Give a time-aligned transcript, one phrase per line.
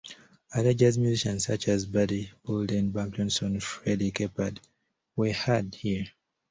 [0.55, 4.59] Early jazz musicians such as Buddy Bolden, Bunk Johnson, Freddie Keppard
[5.15, 6.07] were heard here.